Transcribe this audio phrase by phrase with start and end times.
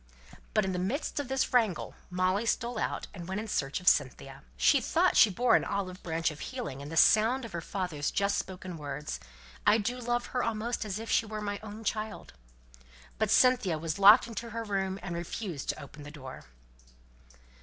[0.55, 3.87] But in the midst of this wrangle Molly stole out, and went in search of
[3.87, 4.41] Cynthia.
[4.57, 8.09] She thought she bore an olive branch of healing in the sound of her father's
[8.09, 9.19] just spoken words:
[9.63, 12.33] "I do love her almost as if she were my own child."
[13.19, 16.45] But Cynthia was locked into her room, and refused to open the door.